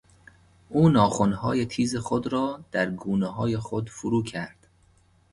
[0.69, 4.67] او ناخنهای تیز خود را در گونههای خود فرو کرد.